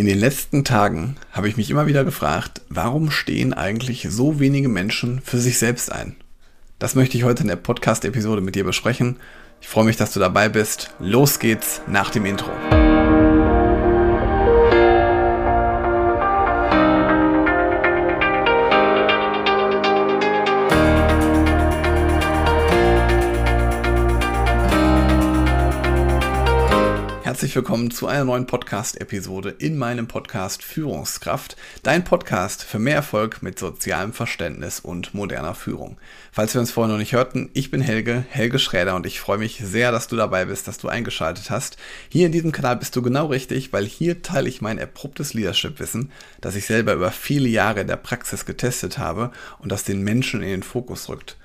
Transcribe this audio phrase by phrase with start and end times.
[0.00, 4.70] In den letzten Tagen habe ich mich immer wieder gefragt, warum stehen eigentlich so wenige
[4.70, 6.16] Menschen für sich selbst ein?
[6.78, 9.16] Das möchte ich heute in der Podcast-Episode mit dir besprechen.
[9.60, 10.94] Ich freue mich, dass du dabei bist.
[11.00, 12.50] Los geht's nach dem Intro.
[27.50, 33.42] Herzlich willkommen zu einer neuen Podcast-Episode in meinem Podcast Führungskraft, dein Podcast für mehr Erfolg
[33.42, 35.96] mit sozialem Verständnis und moderner Führung.
[36.30, 39.38] Falls wir uns vorher noch nicht hörten, ich bin Helge, Helge Schräder und ich freue
[39.38, 41.76] mich sehr, dass du dabei bist, dass du eingeschaltet hast.
[42.08, 46.12] Hier in diesem Kanal bist du genau richtig, weil hier teile ich mein erprobtes Leadership-Wissen,
[46.40, 50.40] das ich selber über viele Jahre in der Praxis getestet habe und das den Menschen
[50.40, 51.36] in den Fokus rückt.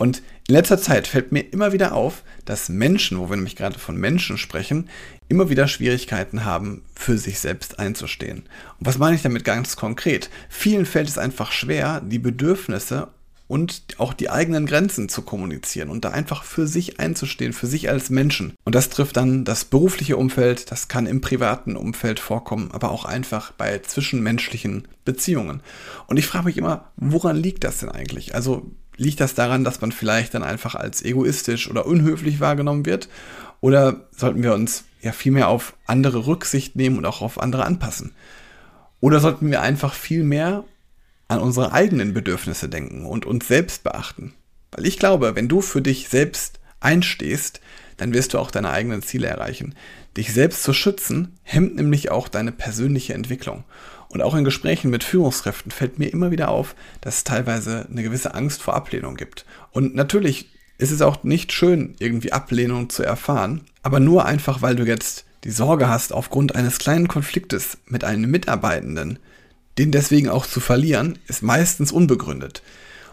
[0.00, 3.78] Und in letzter Zeit fällt mir immer wieder auf, dass Menschen, wo wir nämlich gerade
[3.78, 4.88] von Menschen sprechen,
[5.28, 8.44] immer wieder Schwierigkeiten haben, für sich selbst einzustehen.
[8.78, 10.30] Und was meine ich damit ganz konkret?
[10.48, 13.08] Vielen fällt es einfach schwer, die Bedürfnisse
[13.46, 17.90] und auch die eigenen Grenzen zu kommunizieren und da einfach für sich einzustehen, für sich
[17.90, 18.54] als Menschen.
[18.64, 23.04] Und das trifft dann das berufliche Umfeld, das kann im privaten Umfeld vorkommen, aber auch
[23.04, 25.60] einfach bei zwischenmenschlichen Beziehungen.
[26.06, 28.34] Und ich frage mich immer, woran liegt das denn eigentlich?
[28.34, 33.08] Also Liegt das daran, dass man vielleicht dann einfach als egoistisch oder unhöflich wahrgenommen wird?
[33.62, 37.64] Oder sollten wir uns ja viel mehr auf andere Rücksicht nehmen und auch auf andere
[37.64, 38.12] anpassen?
[39.00, 40.64] Oder sollten wir einfach viel mehr
[41.28, 44.34] an unsere eigenen Bedürfnisse denken und uns selbst beachten?
[44.70, 47.62] Weil ich glaube, wenn du für dich selbst einstehst,
[48.00, 49.74] dann wirst du auch deine eigenen Ziele erreichen.
[50.16, 53.64] Dich selbst zu schützen hemmt nämlich auch deine persönliche Entwicklung.
[54.08, 58.02] Und auch in Gesprächen mit Führungskräften fällt mir immer wieder auf, dass es teilweise eine
[58.02, 59.44] gewisse Angst vor Ablehnung gibt.
[59.70, 64.76] Und natürlich ist es auch nicht schön, irgendwie Ablehnung zu erfahren, aber nur einfach, weil
[64.76, 69.18] du jetzt die Sorge hast, aufgrund eines kleinen Konfliktes mit einem Mitarbeitenden,
[69.78, 72.62] den deswegen auch zu verlieren, ist meistens unbegründet.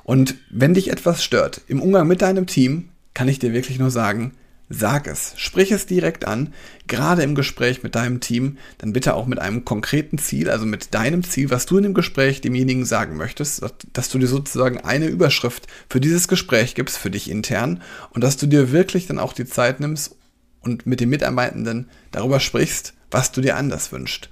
[0.04, 3.92] Und wenn dich etwas stört im Umgang mit deinem Team, kann ich dir wirklich nur
[3.92, 4.34] sagen,
[4.70, 6.54] Sag es, sprich es direkt an,
[6.88, 10.94] gerade im Gespräch mit deinem Team, dann bitte auch mit einem konkreten Ziel, also mit
[10.94, 13.64] deinem Ziel, was du in dem Gespräch demjenigen sagen möchtest,
[13.94, 18.36] dass du dir sozusagen eine Überschrift für dieses Gespräch gibst, für dich intern und dass
[18.36, 20.18] du dir wirklich dann auch die Zeit nimmst
[20.60, 24.30] und mit den Mitarbeitenden darüber sprichst, was du dir anders wünschst.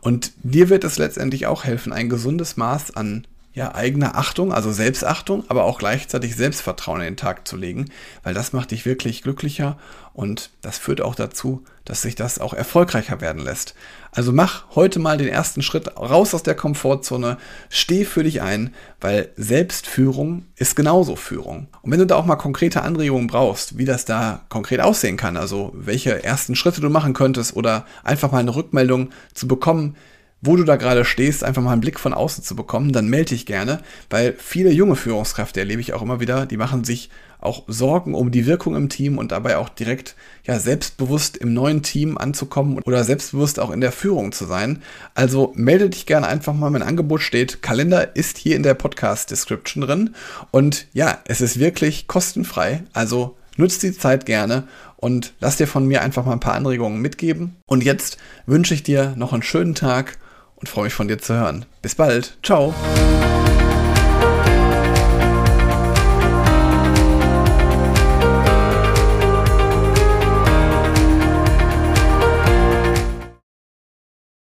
[0.00, 4.70] Und dir wird es letztendlich auch helfen, ein gesundes Maß an ja, eigene Achtung, also
[4.70, 7.86] Selbstachtung, aber auch gleichzeitig Selbstvertrauen in den Tag zu legen,
[8.22, 9.78] weil das macht dich wirklich glücklicher
[10.12, 13.74] und das führt auch dazu, dass sich das auch erfolgreicher werden lässt.
[14.12, 17.38] Also mach heute mal den ersten Schritt raus aus der Komfortzone,
[17.70, 21.68] steh für dich ein, weil Selbstführung ist genauso Führung.
[21.80, 25.38] Und wenn du da auch mal konkrete Anregungen brauchst, wie das da konkret aussehen kann,
[25.38, 29.96] also welche ersten Schritte du machen könntest oder einfach mal eine Rückmeldung zu bekommen,
[30.40, 33.30] wo du da gerade stehst, einfach mal einen Blick von außen zu bekommen, dann melde
[33.30, 33.80] dich gerne,
[34.10, 37.10] weil viele junge Führungskräfte erlebe ich auch immer wieder, die machen sich
[37.40, 41.82] auch Sorgen um die Wirkung im Team und dabei auch direkt ja selbstbewusst im neuen
[41.82, 44.82] Team anzukommen oder selbstbewusst auch in der Führung zu sein.
[45.14, 47.62] Also melde dich gerne einfach mal, mein Angebot steht.
[47.62, 50.14] Kalender ist hier in der Podcast Description drin
[50.50, 52.82] und ja, es ist wirklich kostenfrei.
[52.92, 54.64] Also nutzt die Zeit gerne
[54.96, 57.56] und lass dir von mir einfach mal ein paar Anregungen mitgeben.
[57.66, 60.18] Und jetzt wünsche ich dir noch einen schönen Tag
[60.56, 61.64] und freue mich von dir zu hören.
[61.82, 62.38] Bis bald.
[62.42, 62.74] Ciao.